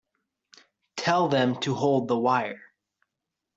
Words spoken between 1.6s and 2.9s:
hold the wire.